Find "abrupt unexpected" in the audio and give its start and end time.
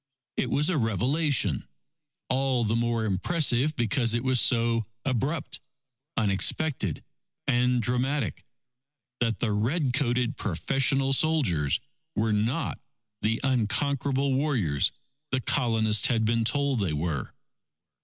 5.05-7.03